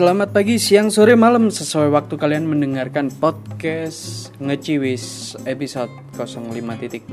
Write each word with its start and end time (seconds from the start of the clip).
Selamat 0.00 0.32
pagi, 0.32 0.56
siang, 0.56 0.88
sore, 0.88 1.12
malam. 1.12 1.52
Sesuai 1.52 1.92
waktu 1.92 2.16
kalian 2.16 2.48
mendengarkan 2.48 3.12
podcast 3.20 4.32
Ngeciwis 4.40 5.36
episode 5.44 5.92
05 6.16 6.56
titik. 6.80 7.04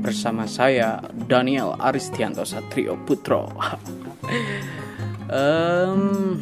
Bersama 0.00 0.48
saya 0.48 1.04
Daniel 1.28 1.76
Aristianto 1.76 2.48
Satrio 2.48 2.96
Putro. 3.04 3.44
Um, 5.28 6.40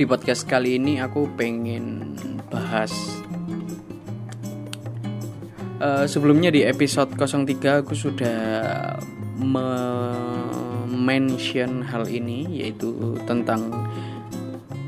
Di 0.00 0.08
podcast 0.08 0.48
kali 0.48 0.80
ini 0.80 0.96
aku 0.96 1.28
pengen 1.36 2.16
bahas 2.48 3.20
uh, 5.76 6.08
Sebelumnya 6.08 6.48
di 6.48 6.64
episode 6.64 7.12
03 7.20 7.84
aku 7.84 7.92
sudah 7.92 8.40
mention 10.88 11.84
hal 11.84 12.08
ini 12.08 12.64
yaitu 12.64 13.20
tentang 13.28 13.68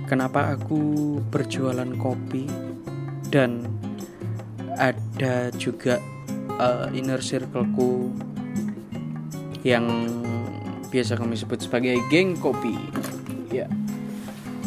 kenapa 0.07 0.55
aku 0.55 1.19
berjualan 1.29 1.91
kopi 1.99 2.47
dan 3.29 3.67
ada 4.79 5.51
juga 5.59 5.99
uh, 6.57 6.87
inner 6.95 7.19
circleku 7.19 8.15
yang 9.67 9.87
biasa 10.89 11.19
kami 11.19 11.35
sebut 11.35 11.59
sebagai 11.67 11.99
geng 12.09 12.39
kopi. 12.39 12.79
Ya. 13.51 13.67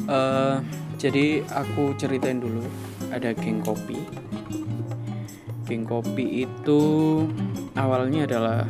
Uh, 0.09 0.59
jadi 0.99 1.47
aku 1.47 1.95
ceritain 1.95 2.43
dulu 2.43 2.65
ada 3.15 3.31
geng 3.31 3.63
kopi. 3.63 3.95
Geng 5.63 5.87
kopi 5.87 6.43
itu 6.43 6.81
awalnya 7.79 8.27
adalah 8.27 8.67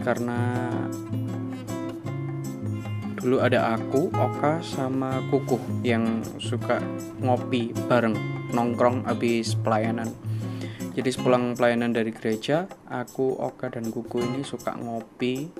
karena 0.00 0.70
dulu 3.26 3.42
ada 3.42 3.74
aku, 3.74 4.06
Oka 4.14 4.62
sama 4.62 5.18
Kukuh 5.34 5.82
yang 5.82 6.22
suka 6.38 6.78
ngopi 7.18 7.74
bareng 7.74 8.14
nongkrong 8.54 9.02
habis 9.02 9.58
pelayanan. 9.58 10.14
Jadi 10.94 11.10
sepulang 11.10 11.58
pelayanan 11.58 11.90
dari 11.90 12.14
gereja, 12.14 12.70
aku, 12.86 13.34
Oka 13.34 13.74
dan 13.74 13.90
Kuku 13.90 14.22
ini 14.22 14.46
suka 14.46 14.78
ngopi, 14.78 15.50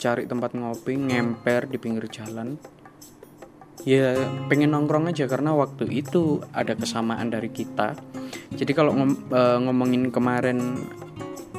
cari 0.00 0.24
tempat 0.24 0.56
ngopi, 0.56 0.96
ngemper 0.96 1.68
di 1.68 1.76
pinggir 1.76 2.08
jalan. 2.08 2.56
Ya 3.84 4.16
pengen 4.48 4.72
nongkrong 4.72 5.12
aja 5.12 5.28
karena 5.28 5.52
waktu 5.52 5.92
itu 5.92 6.40
ada 6.56 6.72
kesamaan 6.72 7.28
dari 7.28 7.52
kita. 7.52 7.92
Jadi 8.56 8.72
kalau 8.72 8.96
ngom 8.96 9.28
uh, 9.28 9.60
ngomongin 9.60 10.08
kemarin 10.08 10.80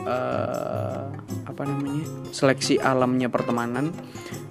uh, 0.01 1.13
apa 1.45 1.61
namanya 1.61 2.09
seleksi 2.33 2.81
alamnya 2.81 3.29
pertemanan 3.29 3.93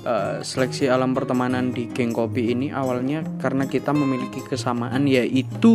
uh, 0.06 0.42
seleksi 0.42 0.86
alam 0.90 1.14
pertemanan 1.14 1.70
di 1.70 1.88
geng 1.90 2.14
kopi 2.14 2.54
ini 2.54 2.70
awalnya 2.74 3.22
karena 3.38 3.66
kita 3.66 3.94
memiliki 3.94 4.42
kesamaan 4.44 5.06
yaitu 5.06 5.74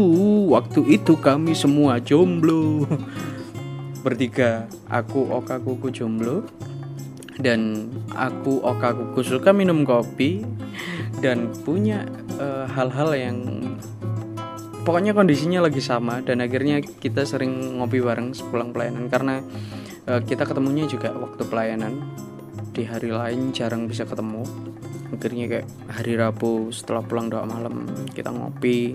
waktu 0.51 0.83
itu 0.99 1.17
kami 1.19 1.55
semua 1.55 1.99
jomblo. 1.99 2.85
Bertiga 4.05 4.71
aku 4.87 5.27
Oka 5.27 5.59
Kuku 5.59 5.91
jomblo 5.91 6.47
dan 7.41 7.91
aku 8.15 8.63
Oka 8.63 8.95
Kuku 8.95 9.19
suka 9.25 9.51
minum 9.51 9.83
kopi 9.83 10.45
dan 11.19 11.49
punya 11.65 12.05
eh, 12.37 12.65
hal-hal 12.71 13.09
uh, 13.11 13.17
yang 13.17 13.37
pokoknya 14.87 15.11
kondisinya 15.11 15.65
lagi 15.65 15.83
sama 15.83 16.23
dan 16.23 16.39
akhirnya 16.39 16.79
kita 16.79 17.27
sering 17.27 17.81
ngopi 17.81 17.99
bareng 17.99 18.31
sepulang 18.31 18.71
pelayanan 18.71 19.11
karena 19.11 19.43
uh, 20.07 20.23
kita 20.23 20.47
ketemunya 20.47 20.87
juga 20.87 21.11
waktu 21.11 21.43
pelayanan 21.43 21.99
di 22.77 22.85
hari 22.85 23.09
lain 23.09 23.49
jarang 23.49 23.89
bisa 23.89 24.05
ketemu. 24.05 24.45
Akhirnya 25.09 25.45
kayak 25.47 25.67
hari 25.87 26.13
Rabu 26.19 26.69
setelah 26.69 27.01
pulang 27.01 27.31
doa 27.31 27.47
malam 27.47 27.87
kita 28.11 28.29
ngopi. 28.29 28.93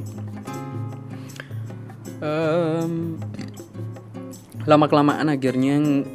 Um, 2.23 3.19
lama 4.69 4.87
kelamaan 4.87 5.27
akhirnya 5.33 6.07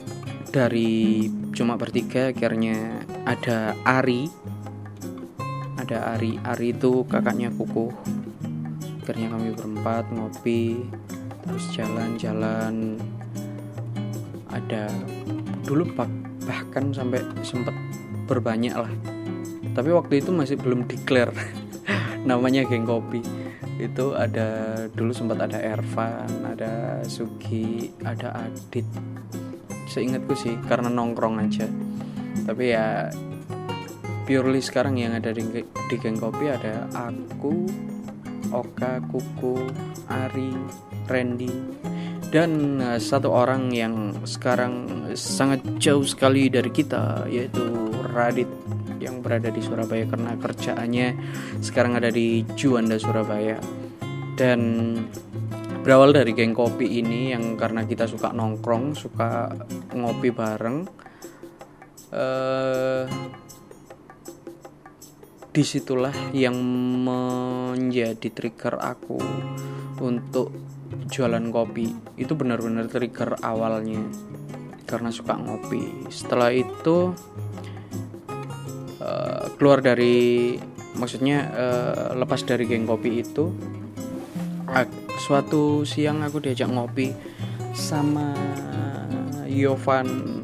dari 0.54 1.28
cuma 1.52 1.76
bertiga 1.76 2.32
akhirnya 2.32 3.04
ada 3.28 3.76
Ari. 3.84 4.32
Ada 5.82 6.16
Ari. 6.16 6.40
Ari 6.46 6.72
itu 6.72 7.04
kakaknya 7.10 7.52
kuku. 7.52 7.92
Akhirnya 9.04 9.34
kami 9.34 9.52
berempat 9.56 10.08
ngopi 10.14 10.88
terus 11.44 11.66
jalan-jalan. 11.76 13.02
Ada 14.48 14.88
dulu 15.68 15.84
pak 15.92 16.27
bahkan 16.48 16.96
sampai 16.96 17.20
sempat 17.44 17.76
berbanyak 18.26 18.72
lah. 18.72 18.90
Tapi 19.76 19.90
waktu 19.92 20.24
itu 20.24 20.32
masih 20.32 20.56
belum 20.56 20.88
declare. 20.88 21.36
Namanya 22.30 22.64
geng 22.64 22.88
kopi. 22.88 23.20
Itu 23.78 24.18
ada 24.18 24.74
dulu 24.90 25.14
sempat 25.14 25.38
ada 25.46 25.62
Ervan 25.62 26.26
ada 26.48 27.04
Sugi 27.06 27.94
ada 28.02 28.34
Adit. 28.48 28.88
Seingatku 29.86 30.34
sih 30.34 30.56
karena 30.66 30.90
nongkrong 30.90 31.38
aja. 31.38 31.68
Tapi 32.48 32.74
ya 32.74 33.12
purely 34.26 34.64
sekarang 34.64 34.98
yang 34.98 35.14
ada 35.14 35.30
di, 35.36 35.44
di 35.64 35.96
geng 36.00 36.18
kopi 36.18 36.50
ada 36.50 36.90
aku 36.96 37.70
Oka 38.50 39.04
Kuku 39.12 39.60
Ari 40.08 40.56
Randy 41.08 41.52
dan 42.28 42.82
uh, 42.84 43.00
satu 43.00 43.32
orang 43.32 43.72
yang 43.72 44.12
sekarang 44.28 44.88
sangat 45.16 45.64
jauh 45.80 46.04
sekali 46.04 46.52
dari 46.52 46.72
kita 46.72 47.26
yaitu 47.32 47.64
Radit 48.12 48.50
yang 48.98 49.22
berada 49.22 49.54
di 49.54 49.62
Surabaya 49.62 50.10
karena 50.10 50.34
kerjaannya 50.36 51.08
sekarang 51.62 51.96
ada 51.96 52.10
di 52.10 52.44
Juanda 52.58 52.98
Surabaya. 52.98 53.62
Dan 54.38 54.94
berawal 55.82 56.14
dari 56.14 56.36
geng 56.36 56.54
kopi 56.54 57.00
ini 57.00 57.32
yang 57.32 57.56
karena 57.56 57.88
kita 57.88 58.06
suka 58.06 58.36
nongkrong 58.36 58.94
suka 58.94 59.50
ngopi 59.96 60.30
bareng 60.36 60.86
uh, 62.12 63.08
di 65.58 65.66
situlah 65.66 66.14
yang 66.38 66.54
menjadi 67.02 68.30
trigger 68.30 68.78
aku 68.78 69.18
untuk 69.98 70.54
jualan 71.10 71.50
kopi. 71.50 71.90
Itu 72.14 72.38
benar-benar 72.38 72.86
trigger 72.86 73.42
awalnya 73.42 74.06
karena 74.86 75.10
suka 75.10 75.34
ngopi. 75.34 76.14
Setelah 76.14 76.54
itu 76.54 77.10
uh, 79.02 79.50
keluar 79.58 79.82
dari 79.82 80.54
maksudnya 80.94 81.50
uh, 81.50 82.14
lepas 82.14 82.46
dari 82.46 82.70
geng 82.70 82.86
kopi 82.86 83.26
itu 83.26 83.50
uh, 84.70 84.88
suatu 85.18 85.82
siang 85.90 86.22
aku 86.22 86.38
diajak 86.38 86.70
ngopi 86.70 87.18
sama 87.74 88.38
Yovan 89.50 90.37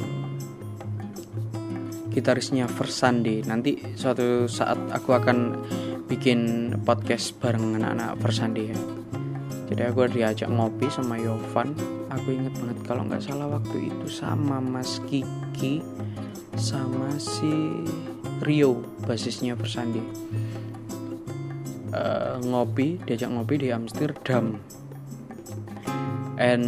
gitarisnya 2.13 2.69
Versandi. 2.69 3.41
Nanti 3.43 3.81
suatu 3.97 4.45
saat 4.45 4.77
aku 4.93 5.17
akan 5.17 5.37
bikin 6.05 6.71
podcast 6.85 7.33
bareng 7.41 7.81
anak-anak 7.81 8.21
Versandi 8.21 8.63
ya. 8.69 8.79
Jadi 9.73 9.81
aku 9.89 10.05
diajak 10.13 10.49
ngopi 10.53 10.85
sama 10.93 11.17
Yovan. 11.17 11.73
Aku 12.13 12.29
inget 12.29 12.53
banget 12.61 12.77
kalau 12.85 13.09
nggak 13.09 13.25
salah 13.25 13.49
waktu 13.49 13.89
itu 13.89 14.05
sama 14.05 14.61
Mas 14.61 15.01
Kiki 15.09 15.81
sama 16.53 17.09
si 17.17 17.81
Rio 18.45 18.85
basisnya 19.09 19.57
Persandi 19.57 20.03
uh, 21.93 22.41
ngopi 22.41 22.99
diajak 23.05 23.29
ngopi 23.29 23.55
di 23.61 23.69
Amsterdam. 23.69 24.57
And 26.41 26.65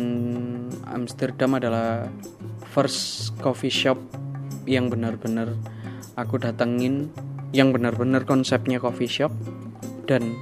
Amsterdam 0.85 1.57
adalah 1.57 2.07
first 2.69 3.33
coffee 3.41 3.73
shop 3.73 3.97
yang 4.65 4.89
benar-benar 4.89 5.53
aku 6.17 6.41
datengin 6.41 7.13
yang 7.55 7.71
benar-benar 7.71 8.27
konsepnya 8.27 8.81
coffee 8.81 9.07
shop. 9.07 9.31
Dan 10.05 10.37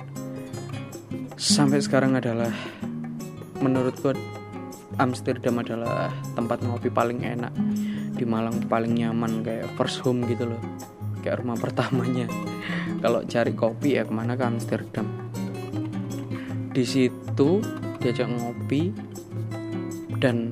sampai 1.37 1.79
sekarang 1.79 2.17
adalah 2.19 2.51
menurutku 3.61 4.11
Amsterdam 4.97 5.61
adalah 5.61 6.09
tempat 6.33 6.63
ngopi 6.65 6.89
paling 6.89 7.21
enak. 7.21 7.53
Di 8.13 8.25
Malang 8.25 8.65
paling 8.69 8.93
nyaman 8.93 9.41
kayak 9.45 9.69
first 9.77 10.01
home 10.01 10.25
gitu 10.25 10.49
loh. 10.49 10.61
Kayak 11.21 11.45
rumah 11.45 11.57
pertamanya. 11.57 12.27
Kalau 13.03 13.23
cari 13.25 13.53
kopi 13.53 13.99
ya 13.99 14.03
ke 14.07 14.13
mana 14.13 14.37
ke 14.37 14.43
Amsterdam. 14.45 15.07
Di 16.73 16.83
situ 16.85 17.61
diajak 18.01 18.27
ngopi 18.27 18.89
dan 20.17 20.51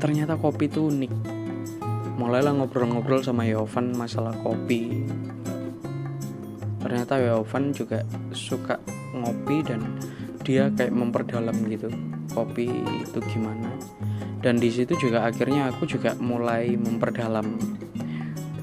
ternyata 0.00 0.38
kopi 0.38 0.66
itu 0.68 0.88
unik 0.90 1.33
mulailah 2.14 2.54
ngobrol-ngobrol 2.54 3.20
sama 3.22 3.46
Yovan 3.46 3.94
masalah 3.94 4.34
kopi. 4.42 5.06
Ternyata 6.80 7.18
Yovan 7.18 7.72
juga 7.72 8.04
suka 8.30 8.78
ngopi 9.16 9.64
dan 9.64 9.80
dia 10.44 10.68
kayak 10.68 10.92
memperdalam 10.92 11.56
gitu 11.70 11.88
kopi 12.34 12.68
itu 13.02 13.18
gimana. 13.32 13.72
Dan 14.44 14.60
di 14.60 14.68
situ 14.68 14.92
juga 15.00 15.24
akhirnya 15.24 15.72
aku 15.72 15.88
juga 15.88 16.12
mulai 16.20 16.76
memperdalam. 16.76 17.56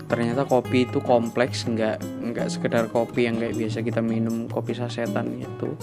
Ternyata 0.05 0.45
kopi 0.45 0.85
itu 0.85 0.99
kompleks 1.01 1.65
nggak 1.65 2.21
nggak 2.31 2.47
sekedar 2.47 2.87
kopi 2.87 3.27
yang 3.27 3.39
kayak 3.39 3.57
biasa 3.57 3.83
kita 3.83 3.99
minum 3.99 4.47
kopi 4.47 4.71
sasetan 4.71 5.39
gitu 5.39 5.75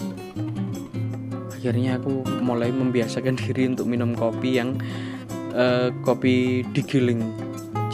akhirnya 1.59 1.99
aku 1.99 2.23
mulai 2.38 2.70
membiasakan 2.70 3.35
diri 3.43 3.67
untuk 3.67 3.91
minum 3.91 4.15
kopi 4.15 4.62
yang 4.62 4.79
uh, 5.59 5.91
kopi 6.06 6.62
digiling 6.70 7.47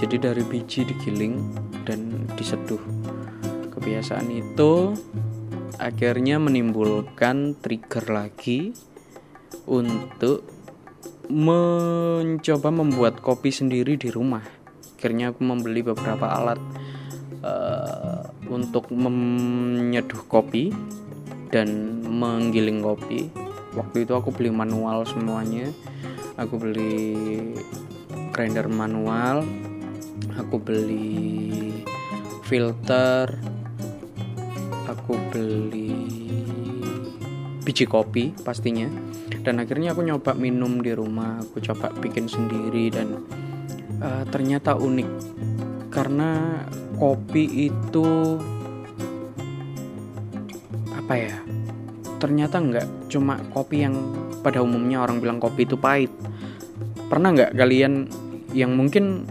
jadi 0.04 0.20
dari 0.20 0.44
biji 0.44 0.84
digiling 0.84 1.40
dan 1.88 2.28
diseduh. 2.36 2.80
Kebiasaan 3.72 4.28
itu 4.28 4.92
akhirnya 5.80 6.36
menimbulkan 6.36 7.56
trigger 7.56 8.12
lagi 8.12 8.76
untuk 9.64 10.44
mencoba 11.32 12.68
membuat 12.68 13.24
kopi 13.24 13.48
sendiri 13.48 13.96
di 13.96 14.12
rumah. 14.12 14.44
Akhirnya 15.00 15.32
aku 15.32 15.40
membeli 15.40 15.80
beberapa 15.80 16.36
alat 16.36 16.60
uh, 17.40 18.28
untuk 18.52 18.92
menyeduh 18.92 20.28
kopi 20.28 20.68
dan 21.48 21.96
menggiling 22.04 22.84
kopi. 22.84 23.32
Waktu 23.72 24.04
itu 24.04 24.12
aku 24.12 24.36
beli 24.36 24.52
manual 24.52 25.08
semuanya. 25.08 25.72
Aku 26.36 26.60
beli 26.60 27.16
grinder 28.36 28.68
manual 28.68 29.48
aku 30.38 30.56
beli 30.58 31.70
filter 32.44 33.34
aku 34.84 35.16
beli 35.32 35.92
biji 37.64 37.88
kopi 37.88 38.32
pastinya. 38.44 38.88
Dan 39.44 39.60
akhirnya 39.60 39.92
aku 39.92 40.00
nyoba 40.00 40.32
minum 40.32 40.80
di 40.80 40.92
rumah 40.96 41.40
aku 41.40 41.60
coba 41.60 41.92
bikin 42.00 42.28
sendiri 42.28 42.88
dan 42.92 43.20
uh, 44.00 44.24
ternyata 44.28 44.76
unik. 44.76 45.08
Karena 45.92 46.60
kopi 46.96 47.68
itu 47.68 48.40
apa 50.94 51.14
ya 51.20 51.36
ternyata 52.16 52.56
nggak 52.56 53.12
cuma 53.12 53.36
kopi 53.52 53.84
yang 53.84 53.92
pada 54.40 54.64
umumnya 54.64 55.04
orang 55.04 55.20
bilang 55.20 55.36
kopi 55.36 55.68
itu 55.68 55.76
pahit. 55.76 56.12
Pernah 57.12 57.36
nggak 57.36 57.52
kalian 57.52 58.08
yang 58.56 58.72
mungkin 58.72 59.28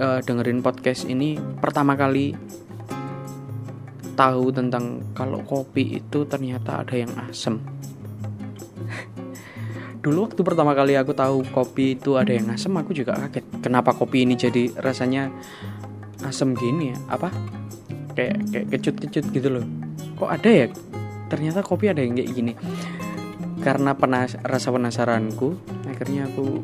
uh, 0.00 0.20
dengerin 0.20 0.60
podcast 0.60 1.08
ini 1.08 1.40
pertama 1.60 1.96
kali 1.96 2.36
tahu 4.16 4.48
tentang 4.48 5.12
kalau 5.12 5.44
kopi 5.44 6.00
itu 6.00 6.24
ternyata 6.24 6.80
ada 6.80 6.96
yang 6.96 7.12
asem. 7.28 7.60
Dulu 10.04 10.30
waktu 10.30 10.40
pertama 10.40 10.72
kali 10.72 10.96
aku 10.96 11.12
tahu 11.12 11.44
kopi 11.52 12.00
itu 12.00 12.16
ada 12.16 12.32
yang 12.32 12.48
asam 12.48 12.72
aku 12.80 12.96
juga 12.96 13.16
kaget. 13.16 13.44
Kenapa 13.60 13.92
kopi 13.92 14.24
ini 14.24 14.38
jadi 14.38 14.72
rasanya 14.80 15.28
asam 16.24 16.56
gini 16.56 16.96
ya? 16.96 16.98
Apa? 17.12 17.28
Kayak 18.16 18.40
kayak 18.48 18.66
kecut-kecut 18.72 19.24
gitu 19.36 19.48
loh. 19.52 19.64
Kok 20.16 20.30
ada 20.32 20.48
ya? 20.48 20.66
Ternyata 21.28 21.60
kopi 21.60 21.92
ada 21.92 22.00
yang 22.00 22.16
kayak 22.16 22.30
gini. 22.32 22.52
Karena 23.60 23.92
penas 23.98 24.38
rasa 24.40 24.72
penasaranku 24.72 25.58
akhirnya 25.90 26.30
aku 26.30 26.62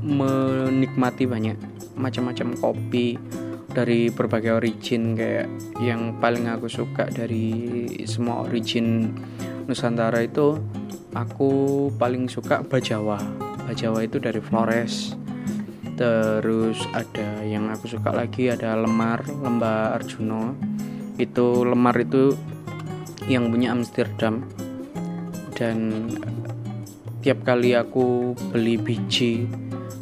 menikmati 0.00 1.28
banyak 1.28 1.79
macam-macam 2.00 2.56
kopi 2.56 3.20
dari 3.70 4.10
berbagai 4.10 4.58
origin 4.58 5.14
kayak 5.14 5.46
yang 5.78 6.18
paling 6.18 6.50
aku 6.50 6.66
suka 6.66 7.06
dari 7.06 7.86
semua 8.08 8.42
origin 8.42 9.14
Nusantara 9.70 10.18
itu 10.26 10.58
aku 11.14 11.50
paling 11.94 12.26
suka 12.26 12.66
bajawa. 12.66 13.22
Bajawa 13.70 14.02
itu 14.02 14.18
dari 14.18 14.42
Flores. 14.42 15.14
Terus 15.94 16.82
ada 16.90 17.46
yang 17.46 17.70
aku 17.70 17.86
suka 17.86 18.10
lagi 18.10 18.50
ada 18.50 18.74
lemar 18.74 19.22
lembah 19.28 19.94
Arjuno 19.94 20.58
itu 21.20 21.62
lemar 21.62 21.94
itu 22.02 22.34
yang 23.30 23.52
punya 23.52 23.70
Amsterdam. 23.70 24.42
Dan 25.54 26.08
tiap 27.22 27.44
kali 27.46 27.76
aku 27.76 28.34
beli 28.50 28.74
biji 28.80 29.44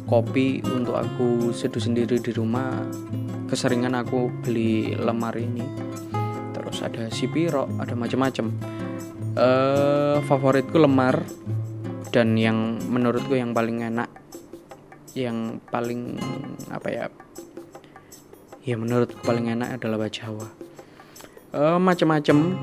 kopi 0.09 0.65
untuk 0.65 0.97
aku 0.97 1.53
seduh 1.53 1.79
sendiri 1.79 2.17
di 2.17 2.33
rumah. 2.33 2.81
Keseringan 3.45 3.93
aku 3.93 4.33
beli 4.41 4.97
lemar 4.97 5.37
ini. 5.37 5.61
Terus 6.57 6.81
ada 6.81 7.13
sipiro 7.13 7.69
ada 7.77 7.93
macam-macam. 7.93 8.49
Uh, 9.37 10.17
favoritku 10.25 10.81
lemar 10.81 11.21
dan 12.09 12.33
yang 12.33 12.81
menurutku 12.89 13.37
yang 13.37 13.53
paling 13.53 13.85
enak 13.85 14.09
yang 15.13 15.61
paling 15.69 16.17
apa 16.73 16.87
ya 16.89 17.05
ya 18.65 18.75
menurutku 18.77 19.21
paling 19.21 19.53
enak 19.53 19.77
adalah 19.77 20.09
bajawa 20.09 20.49
uh, 21.53 21.77
macam-macam 21.77 22.57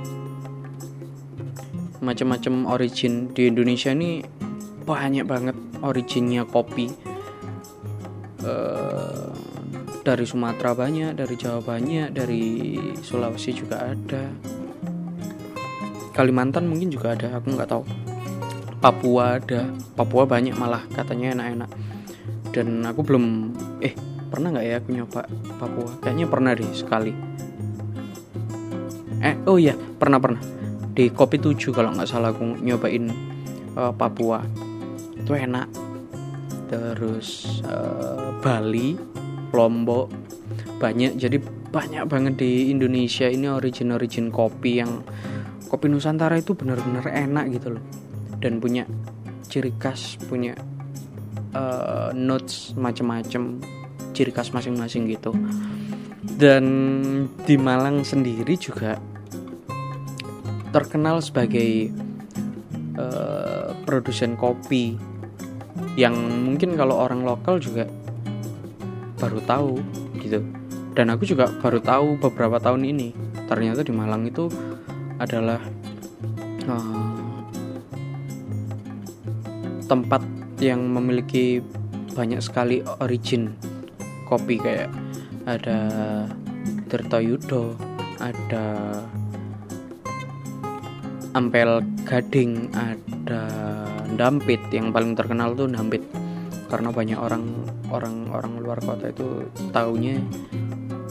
macam-macam 2.02 2.54
origin 2.70 3.31
di 3.31 3.50
Indonesia 3.50 3.94
ini 3.94 4.22
banyak 4.87 5.26
banget 5.26 5.56
originnya 5.82 6.46
kopi 6.46 7.15
uh, 8.44 9.33
dari 10.06 10.23
Sumatera 10.23 10.71
banyak 10.71 11.19
dari 11.19 11.35
Jawa 11.35 11.59
banyak 11.62 12.15
dari 12.15 12.77
Sulawesi 13.00 13.50
juga 13.50 13.91
ada. 13.91 14.31
Kalimantan 16.15 16.71
mungkin 16.71 16.88
juga 16.88 17.19
ada 17.19 17.37
aku 17.37 17.47
nggak 17.53 17.71
tahu. 17.71 17.85
Papua 18.77 19.41
ada 19.41 19.73
Papua 19.97 20.29
banyak 20.29 20.55
malah 20.55 20.85
katanya 20.94 21.35
enak-enak. 21.35 21.71
Dan 22.55 22.87
aku 22.87 23.03
belum 23.03 23.25
eh 23.83 23.93
pernah 24.31 24.55
nggak 24.55 24.67
ya 24.67 24.75
aku 24.79 24.88
nyoba 24.94 25.23
Papua? 25.59 25.91
Kayaknya 26.00 26.27
pernah 26.31 26.53
deh 26.55 26.71
sekali. 26.71 27.12
Eh 29.21 29.35
oh 29.49 29.59
iya 29.59 29.75
pernah 29.75 30.23
pernah. 30.23 30.41
Di 30.97 31.12
kopi 31.12 31.37
7 31.37 31.77
kalau 31.77 31.93
nggak 31.93 32.09
salah 32.09 32.33
aku 32.33 32.62
nyobain 32.62 33.11
uh, 33.75 33.93
Papua. 33.93 34.41
Itu 35.19 35.35
enak 35.35 35.86
terus 36.66 37.60
uh, 37.66 38.34
Bali 38.42 38.98
Lombok 39.54 40.10
banyak. 40.76 41.16
Jadi 41.16 41.40
banyak 41.72 42.04
banget 42.06 42.34
di 42.38 42.70
Indonesia 42.70 43.26
ini 43.26 43.48
origin 43.48 43.94
origin 43.94 44.28
kopi 44.28 44.82
yang 44.82 45.02
kopi 45.66 45.90
Nusantara 45.90 46.38
itu 46.38 46.52
benar-benar 46.52 47.08
enak 47.08 47.44
gitu 47.56 47.78
loh. 47.78 47.85
Dan 48.38 48.61
punya 48.61 48.85
ciri 49.46 49.73
khas 49.80 50.20
punya 50.28 50.52
uh, 51.56 52.11
notes 52.12 52.76
macam-macam 52.76 53.62
ciri 54.12 54.32
khas 54.35 54.52
masing-masing 54.52 55.08
gitu. 55.08 55.32
Dan 56.37 56.64
di 57.46 57.56
Malang 57.56 58.02
sendiri 58.04 58.58
juga 58.58 58.99
terkenal 60.75 61.25
sebagai 61.25 61.88
uh, 63.00 63.73
produsen 63.88 64.37
kopi 64.37 65.15
yang 65.97 66.14
mungkin 66.45 66.76
kalau 66.76 67.00
orang 67.00 67.25
lokal 67.25 67.56
juga 67.56 67.88
baru 69.16 69.40
tahu 69.45 69.80
gitu. 70.21 70.45
Dan 70.97 71.12
aku 71.12 71.28
juga 71.28 71.52
baru 71.61 71.80
tahu 71.80 72.16
beberapa 72.21 72.56
tahun 72.56 72.88
ini. 72.88 73.12
Ternyata 73.49 73.85
di 73.85 73.92
Malang 73.92 74.25
itu 74.28 74.49
adalah 75.21 75.61
uh, 76.68 77.40
tempat 79.88 80.25
yang 80.61 80.80
memiliki 80.88 81.61
banyak 82.16 82.40
sekali 82.40 82.80
origin 83.04 83.52
kopi. 84.25 84.56
Kayak 84.56 84.88
ada 85.45 85.78
Tirtoyudo, 86.88 87.76
ada 88.18 88.64
Ampel 91.37 91.85
Gading, 92.09 92.73
ada 92.73 93.42
Dampit 94.14 94.62
yang 94.70 94.94
paling 94.94 95.18
terkenal 95.18 95.58
tuh 95.58 95.66
Dampit. 95.66 96.06
Karena 96.70 96.94
banyak 96.94 97.18
orang 97.18 97.42
orang 97.90 98.30
orang 98.30 98.52
luar 98.62 98.78
kota 98.82 99.10
itu 99.10 99.46
taunya 99.70 100.18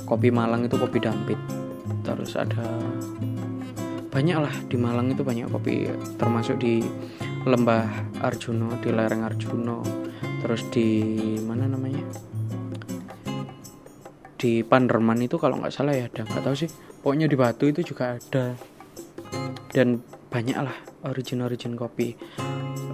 kopi 0.07 0.31
Malang 0.31 0.63
itu 0.63 0.79
kopi 0.79 1.03
Dampit. 1.03 1.39
Terus 2.05 2.37
ada 2.39 2.63
banyak 4.15 4.37
lah 4.39 4.55
di 4.71 4.79
Malang 4.79 5.11
itu 5.11 5.27
banyak 5.27 5.51
kopi 5.51 5.91
termasuk 6.15 6.55
di 6.63 6.79
lembah 7.43 8.15
Arjuno 8.23 8.79
di 8.79 8.89
lereng 8.89 9.27
Arjuno 9.27 9.83
terus 10.39 10.63
di 10.71 11.03
mana 11.43 11.67
namanya? 11.67 12.05
Di 14.35 14.61
Panderman 14.61 15.19
itu 15.25 15.35
kalau 15.41 15.59
nggak 15.59 15.73
salah 15.73 15.97
ya 15.97 16.07
ada 16.07 16.23
nggak 16.23 16.43
tahu 16.45 16.55
sih. 16.55 16.69
Pokoknya 17.01 17.27
di 17.27 17.37
Batu 17.37 17.69
itu 17.69 17.81
juga 17.81 18.17
ada. 18.17 18.55
Dan 19.73 19.99
banyak 20.31 20.57
lah 20.57 20.75
origin 21.07 21.43
origin 21.43 21.75
kopi 21.79 22.15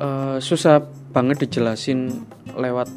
uh, 0.02 0.38
susah 0.42 0.82
banget 1.14 1.46
dijelasin 1.46 2.26
lewat 2.58 2.90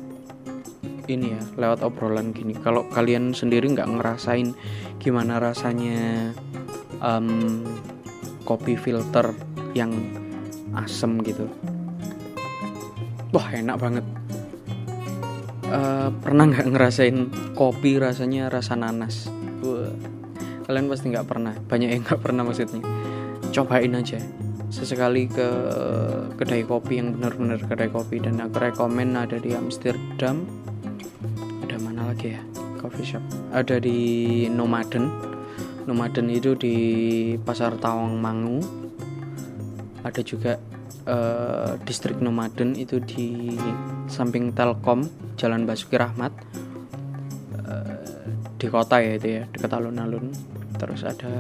ini 1.05 1.37
ya 1.37 1.43
lewat 1.61 1.85
obrolan 1.85 2.33
gini. 2.33 2.57
Kalau 2.57 2.89
kalian 2.89 3.37
sendiri 3.37 3.69
nggak 3.69 4.01
ngerasain 4.01 4.57
gimana 4.97 5.37
rasanya 5.37 6.33
um, 7.05 7.61
kopi 8.49 8.81
filter 8.81 9.37
yang 9.77 9.93
asem 10.73 11.21
gitu. 11.21 11.45
Wah 13.37 13.49
enak 13.53 13.77
banget. 13.77 14.07
Uh, 15.69 16.09
pernah 16.23 16.49
nggak 16.49 16.71
ngerasain 16.73 17.29
kopi 17.53 18.01
rasanya 18.01 18.49
rasa 18.49 18.79
nanas? 18.79 19.29
Kalian 20.65 20.89
pasti 20.89 21.13
nggak 21.13 21.29
pernah. 21.29 21.53
Banyak 21.53 21.89
yang 21.93 22.01
nggak 22.01 22.21
pernah 22.25 22.49
maksudnya. 22.49 22.81
Cobain 23.53 23.93
aja 23.93 24.19
sesekali 24.75 25.31
ke 25.31 25.49
kedai 26.35 26.67
kopi 26.67 26.99
yang 26.99 27.15
benar-benar 27.15 27.63
kedai 27.63 27.87
kopi 27.95 28.19
dan 28.19 28.43
aku 28.43 28.59
rekomen 28.59 29.15
ada 29.15 29.39
di 29.39 29.55
Amsterdam. 29.55 30.43
Ada 31.63 31.79
mana 31.79 32.11
lagi 32.11 32.35
ya? 32.35 32.43
Coffee 32.83 33.07
shop. 33.07 33.23
Ada 33.55 33.79
di 33.79 34.45
Nomaden. 34.51 35.15
Nomaden 35.87 36.27
itu 36.27 36.59
di 36.59 36.77
Pasar 37.39 37.79
Tawang 37.79 38.19
Mangu. 38.19 38.59
Ada 40.03 40.27
juga 40.27 40.59
uh, 41.07 41.79
distrik 41.87 42.19
Nomaden 42.19 42.75
itu 42.75 42.99
di 42.99 43.55
samping 44.11 44.51
Telkom 44.51 45.07
Jalan 45.39 45.71
Basuki 45.71 45.95
Rahmat. 45.95 46.35
Uh, 47.63 48.35
di 48.59 48.67
kota 48.67 48.99
ya 48.99 49.23
itu 49.23 49.39
ya 49.39 49.43
dekat 49.55 49.71
alun-alun. 49.71 50.35
Terus 50.83 51.07
ada 51.07 51.31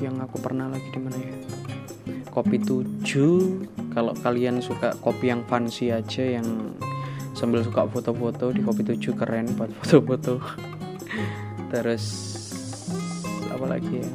yang 0.00 0.16
aku 0.24 0.40
pernah 0.40 0.72
lagi 0.72 0.88
di 0.88 0.98
mana 0.98 1.18
ya 1.20 1.57
kopi 2.38 2.62
7 2.62 3.90
kalau 3.90 4.14
kalian 4.14 4.62
suka 4.62 4.94
kopi 5.02 5.34
yang 5.34 5.42
fancy 5.50 5.90
aja 5.90 6.38
yang 6.38 6.46
sambil 7.34 7.66
suka 7.66 7.82
foto-foto 7.90 8.54
di 8.54 8.62
kopi 8.62 8.86
7 8.86 9.18
keren 9.18 9.58
buat 9.58 9.74
foto-foto. 9.82 10.38
Terus 11.74 12.04
apa 13.50 13.66
lagi 13.66 13.90
ya? 13.98 14.10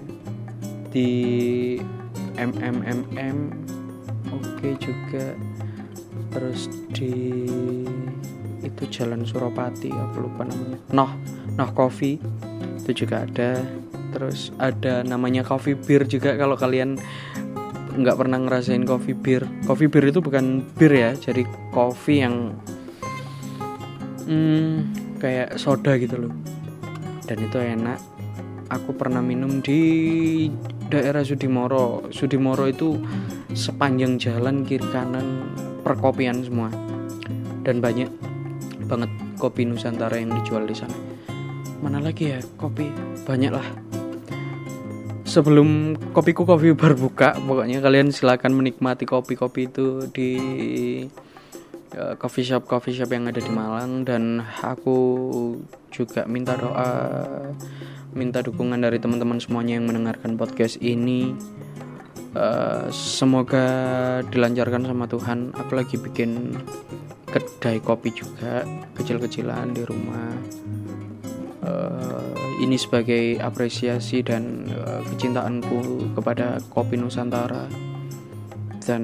Di 0.88 1.10
MMMM 2.40 3.38
oke 4.32 4.48
okay 4.56 4.74
juga. 4.80 5.36
Terus 6.32 6.72
di 6.96 7.44
itu 8.64 8.84
Jalan 8.88 9.28
Suropati 9.28 9.92
aku 9.92 10.24
lupa 10.24 10.48
namanya. 10.48 10.80
Noh 10.96 11.12
Noh 11.60 11.70
Coffee 11.76 12.24
itu 12.80 13.04
juga 13.04 13.28
ada. 13.28 13.60
Terus 14.16 14.54
ada 14.62 15.02
namanya 15.02 15.42
coffee 15.42 15.74
beer 15.74 16.06
juga 16.06 16.38
kalau 16.38 16.54
kalian 16.54 17.02
nggak 17.94 18.18
pernah 18.18 18.38
ngerasain 18.42 18.84
coffee 18.84 19.18
beer. 19.18 19.46
Coffee 19.70 19.90
beer 19.90 20.10
itu 20.10 20.20
bukan 20.20 20.66
bir 20.76 20.94
ya 20.94 21.12
jadi 21.14 21.46
coffee 21.70 22.26
yang 22.26 22.58
hmm, 24.26 24.74
kayak 25.22 25.58
soda 25.62 25.94
gitu 25.98 26.28
loh. 26.28 26.34
Dan 27.30 27.38
itu 27.46 27.58
enak. 27.62 28.00
Aku 28.74 28.98
pernah 28.98 29.22
minum 29.22 29.62
di 29.62 29.82
daerah 30.90 31.22
Sudimoro. 31.22 32.10
Sudimoro 32.10 32.66
itu 32.66 32.98
sepanjang 33.54 34.18
jalan 34.18 34.66
kiri 34.66 34.86
kanan 34.90 35.54
perkopian 35.86 36.42
semua. 36.42 36.74
Dan 37.62 37.80
banyak 37.80 38.10
banget 38.90 39.12
kopi 39.38 39.70
Nusantara 39.70 40.18
yang 40.18 40.34
dijual 40.42 40.66
di 40.66 40.74
sana. 40.74 40.96
Mana 41.86 42.02
lagi 42.02 42.34
ya? 42.34 42.40
Kopi 42.58 42.90
banyak 43.24 43.52
lah 43.54 43.83
sebelum 45.34 45.98
kopiku 46.14 46.46
kopi 46.46 46.78
berbuka 46.78 47.34
pokoknya 47.42 47.82
kalian 47.82 48.14
silakan 48.14 48.54
menikmati 48.54 49.10
kopi-kopi 49.10 49.66
itu 49.66 50.06
di 50.14 50.32
uh, 51.98 52.14
coffee 52.22 52.46
shop 52.46 52.70
coffee 52.70 52.94
shop 52.94 53.10
yang 53.10 53.26
ada 53.26 53.42
di 53.42 53.50
Malang. 53.50 54.06
Dan 54.06 54.46
aku 54.62 54.98
juga 55.90 56.30
minta 56.30 56.54
doa 56.54 56.90
minta 58.14 58.46
dukungan 58.46 58.78
dari 58.78 59.02
teman-teman 59.02 59.42
semuanya 59.42 59.82
yang 59.82 59.90
mendengarkan 59.90 60.38
podcast 60.38 60.78
ini. 60.86 61.34
Uh, 62.34 62.90
semoga 62.94 63.66
dilancarkan 64.30 64.90
sama 64.90 65.06
Tuhan 65.06 65.54
aku 65.54 65.78
lagi 65.78 66.02
bikin 66.02 66.58
kedai 67.30 67.78
kopi 67.78 68.10
juga 68.14 68.62
kecil-kecilan 68.98 69.74
di 69.74 69.82
rumah. 69.82 70.34
Uh, 71.62 72.33
ini 72.62 72.78
sebagai 72.78 73.40
apresiasi 73.42 74.22
dan 74.22 74.70
uh, 74.74 75.02
kecintaanku 75.14 76.12
kepada 76.18 76.60
kopi 76.70 77.00
Nusantara. 77.00 77.66
Dan 78.84 79.04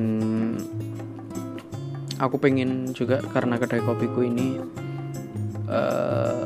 aku 2.19 2.35
pengen 2.35 2.91
juga 2.91 3.23
karena 3.31 3.55
kedai 3.55 3.79
kopiku 3.79 4.21
ini 4.27 4.59
uh, 5.71 6.45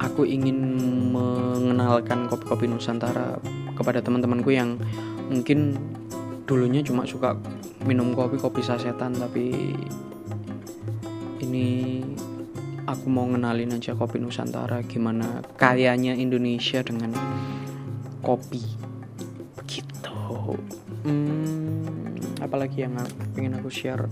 aku 0.00 0.24
ingin 0.24 0.56
mengenalkan 1.12 2.26
kopi-kopi 2.26 2.64
Nusantara 2.64 3.36
kepada 3.76 4.00
teman-temanku 4.00 4.50
yang 4.50 4.80
mungkin 5.28 5.76
dulunya 6.48 6.82
cuma 6.82 7.06
suka 7.06 7.38
minum 7.86 8.16
kopi 8.16 8.40
kopi 8.40 8.60
sasetan 8.64 9.14
tapi 9.14 9.72
ini 11.40 11.68
aku 12.90 13.06
mau 13.06 13.22
ngenalin 13.30 13.78
aja 13.78 13.94
kopi 13.94 14.18
Nusantara 14.18 14.82
gimana 14.82 15.46
kayanya 15.54 16.18
Indonesia 16.18 16.82
dengan 16.82 17.14
kopi. 18.18 18.58
Begitu 19.54 20.18
hmm, 21.06 22.42
apalagi 22.42 22.82
yang 22.82 22.98
pengen 23.32 23.62
aku 23.62 23.70
share 23.70 24.10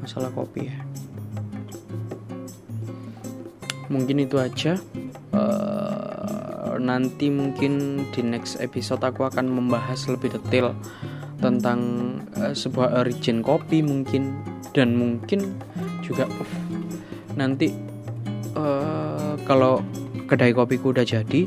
masalah 0.00 0.32
kopi 0.32 0.72
ya. 0.72 0.78
Mungkin 3.92 4.24
itu 4.24 4.40
aja. 4.40 4.80
Uh, 5.34 6.78
nanti 6.80 7.26
mungkin 7.28 8.06
di 8.14 8.22
next 8.22 8.62
episode 8.62 9.02
aku 9.04 9.28
akan 9.28 9.50
membahas 9.50 10.08
lebih 10.08 10.32
detail 10.40 10.72
tentang 11.42 11.80
uh, 12.40 12.56
sebuah 12.56 13.04
origin 13.04 13.44
kopi 13.44 13.84
mungkin. 13.84 14.40
Dan 14.74 14.98
mungkin 14.98 15.60
juga 16.02 16.26
nanti 17.34 17.74
uh, 18.54 19.34
kalau 19.44 19.82
kedai 20.30 20.54
kopiku 20.54 20.94
udah 20.94 21.04
jadi 21.04 21.46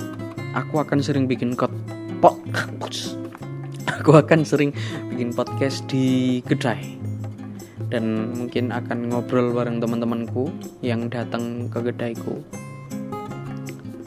aku 0.54 0.80
akan 0.80 1.00
sering 1.02 1.26
bikin 1.26 1.58
kot 1.58 1.72
pot 2.20 2.38
aku 4.08 4.24
akan 4.24 4.48
sering 4.48 4.72
bikin 5.12 5.36
podcast 5.36 5.84
di 5.92 6.40
kedai. 6.48 6.96
Dan 7.92 8.36
mungkin 8.40 8.72
akan 8.72 9.12
ngobrol 9.12 9.52
bareng 9.52 9.84
teman-temanku 9.84 10.48
yang 10.80 11.12
datang 11.12 11.68
ke 11.68 11.92
kedaiku. 11.92 12.40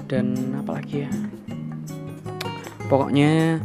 Dan 0.09 0.57
apalagi 0.57 1.05
ya? 1.05 1.13
Pokoknya 2.89 3.61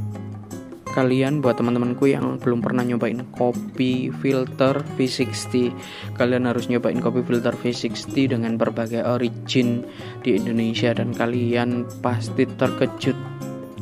kalian 0.95 1.43
buat 1.43 1.59
teman-temanku 1.59 2.07
yang 2.07 2.39
belum 2.39 2.63
pernah 2.63 2.87
nyobain 2.87 3.19
kopi 3.35 4.07
filter 4.23 4.79
V60 4.95 5.75
kalian 6.15 6.47
harus 6.47 6.71
nyobain 6.71 7.03
kopi 7.03 7.19
filter 7.27 7.51
V60 7.51 8.31
dengan 8.31 8.55
berbagai 8.55 9.03
origin 9.03 9.83
di 10.23 10.39
Indonesia 10.39 10.95
dan 10.95 11.11
kalian 11.11 11.83
pasti 11.99 12.47
terkejut 12.47 13.17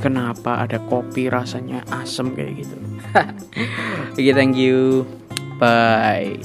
kenapa 0.02 0.66
ada 0.66 0.82
kopi 0.90 1.30
rasanya 1.30 1.86
asem 1.94 2.34
kayak 2.34 2.66
gitu. 2.66 2.76
Oke 3.14 4.18
okay, 4.20 4.34
thank 4.34 4.58
you. 4.58 5.06
Bye 5.62 6.42